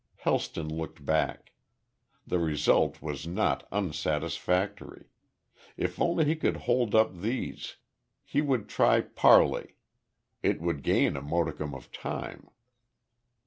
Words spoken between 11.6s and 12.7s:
of time.